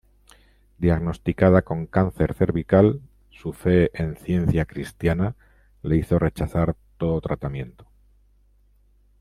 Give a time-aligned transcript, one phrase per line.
[0.79, 5.35] Diagnosticada con cáncer cervical, su fe en Ciencia Cristiana
[5.83, 7.85] le hizo rechazar todo tratamiento.